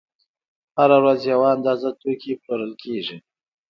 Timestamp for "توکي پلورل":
2.01-2.73